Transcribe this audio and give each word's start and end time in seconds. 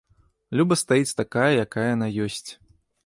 Люба 0.61 0.77
стаіць 0.83 1.17
такая, 1.21 1.45
якая 1.65 1.85
яна 1.95 2.07
ёсць. 2.25 2.47